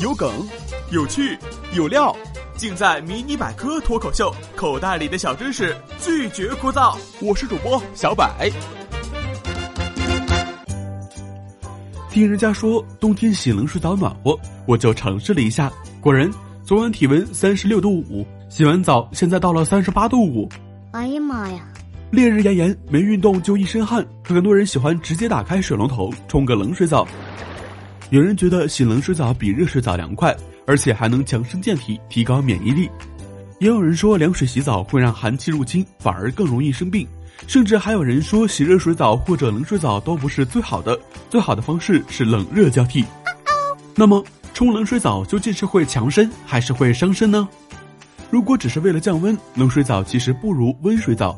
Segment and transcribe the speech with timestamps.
[0.00, 0.30] 有梗，
[0.90, 1.36] 有趣，
[1.74, 2.14] 有料，
[2.56, 4.30] 尽在《迷你百科脱口秀》。
[4.56, 6.96] 口袋里的小知识，拒绝枯燥。
[7.20, 8.50] 我是主播小百。
[12.10, 16.30] 听人家说冬天洗冷水澡暖和，我就尝试了一下，果然，
[16.62, 20.48] 昨晚体温三十六度五，洗完澡现在到了三十八度五。
[20.92, 21.66] 哎呀妈呀！
[22.10, 27.04] 烈日炎炎，没运动就一身汗，很多人喜欢直接打开水龙头冲个冷水澡。
[28.14, 30.32] 有人觉得洗冷水澡比热水澡凉快，
[30.68, 32.88] 而且还能强身健体、提高免疫力。
[33.58, 37.04] 也有人说凉水洗澡会让寒气入侵，反而更容易生病。
[37.48, 40.96] 甚至还有人说洗热水澡或者冷水澡都不是最好的，
[41.28, 43.04] 最好的方式是冷热交替。
[43.96, 47.48] 那么冲冷水澡究竟是会强身还是会伤身呢？
[48.30, 51.36] 如果只是为了降温，冷水澡其实不如温水澡。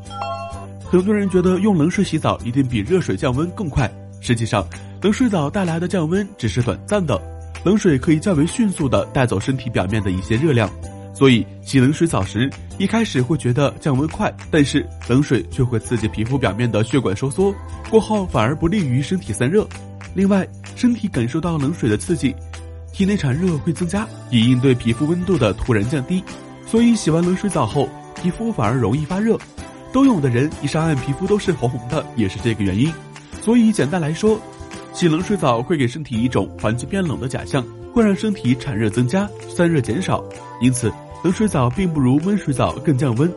[0.85, 3.91] 很多人觉得用冷水洗澡一定比热水降温更快，
[4.21, 4.63] 实际上，
[5.07, 7.17] 冷水澡带来的降温只是短暂的，
[7.63, 10.69] 冷水可以较为迅速的带走身体表面的一些热量，
[11.15, 17.55] 所以洗冷水澡时一开始会觉得降温快，但是冷水却会刺激皮肤表面的血管收缩，
[17.89, 19.65] 过后反而不利于身体散热。
[20.13, 22.35] 另外，身体感受到冷水的刺激，
[22.93, 26.21] 体内产热会增加，以应对皮肤温度的突然降低，
[26.67, 27.89] 所以洗完冷水澡后，
[28.21, 29.39] 皮肤反而容易发热。
[29.93, 32.93] 冬泳的人一上岸，皮肤都是红红的，也是这个原因。
[33.41, 34.37] 所以简单来说，
[34.97, 40.25] 洗冷水澡会给身体一种环境变冷的假象，会让身体产热增加，散热减少。
[40.59, 40.91] 因此，
[41.23, 43.31] 冷水澡并不如温水澡更降温。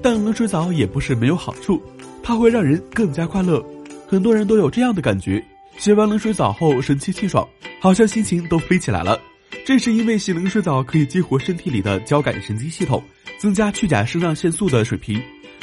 [0.00, 1.82] 但冷水澡也不是没有好处，
[2.22, 3.60] 它会让人更加快乐。
[4.06, 5.44] 很多人都有这样的感觉：
[5.76, 7.44] 洗完冷水澡后神清气爽，
[7.80, 9.20] 好像心情都飞起来了。
[9.66, 13.02] 这是因为洗冷水澡可以激活身体里的交感神经系统，
[13.38, 15.20] 增加去甲肾上腺素的水平。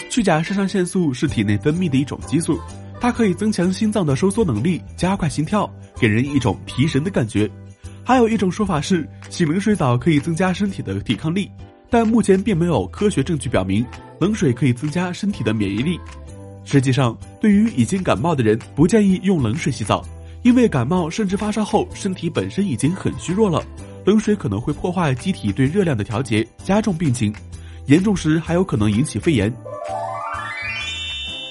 [0.09, 2.59] 去甲肾上腺素是体内分泌的一种激素，
[3.01, 5.67] 它可以增强心脏的收缩能力，加快心跳，
[5.99, 7.49] 给人一种提神的感觉。
[8.05, 11.49] 还有一种说法是，洗冷水澡可以增加身体的抵抗力，
[11.89, 13.83] 但目前并没有科学证据表明
[14.19, 15.99] 冷水可以增加身体的免疫力。
[16.63, 20.05] 实际上，对于已经感冒的人，不建议用冷水洗澡，
[20.43, 23.63] 因为感冒甚至发烧后，身体本身已经很虚弱了，
[24.05, 27.33] 冷水可能会破坏机体对热量的调节，加重病情，
[27.87, 29.51] 严重时还有可能引起肺炎。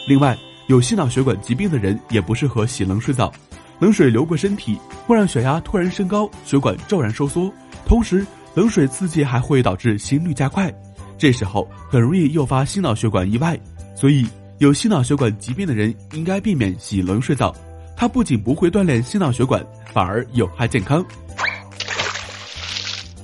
[0.09, 0.37] 另外，
[0.70, 3.32] 有心脑血管疾病的人也不适合洗冷水澡，
[3.81, 7.53] 冷水流过身体会让血压突然升高，血管骤然收缩，
[7.84, 10.72] 同时冷水刺激还会导致心率加快，
[11.19, 13.58] 这时候很容易诱发心脑血管意外。
[13.97, 14.25] 所以，
[14.58, 17.52] 有心脑血管疾病的人应该避免洗冷水澡，
[17.97, 19.60] 它不仅不会锻炼心脑血管，
[19.92, 21.04] 反而有害健康。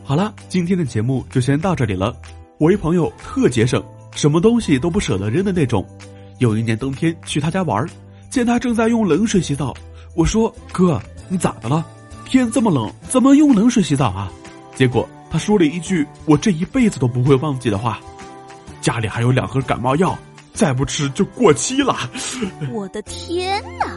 [0.02, 2.12] 好了，今天的节目就先到这里了。
[2.58, 3.80] 我一朋友特节省，
[4.16, 5.86] 什么东西都不舍得扔的那种。
[6.38, 7.86] 有一年冬天去他家玩，
[8.30, 9.74] 见他正在用冷水洗澡，
[10.14, 11.84] 我说：“哥，你咋的了？
[12.24, 14.30] 天这么冷，怎么用冷水洗澡啊？”
[14.74, 17.98] 结果他说了一句我这一辈子都不会忘记的话
[18.82, 20.16] ：“家里还有两盒感冒药，
[20.52, 21.96] 再不吃就过期了。
[22.72, 23.96] ”我的天哪！